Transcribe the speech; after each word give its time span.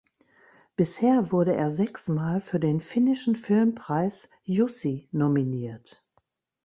Bisher 0.75 1.31
wurde 1.31 1.53
er 1.55 1.69
sechs 1.69 2.07
Mal 2.07 2.41
für 2.41 2.59
den 2.59 2.79
finnischen 2.79 3.35
Filmpreis 3.35 4.29
Jussi 4.43 5.07
nominiert. 5.11 6.03